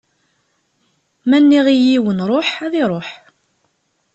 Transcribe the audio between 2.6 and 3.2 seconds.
ad iṛuḥ.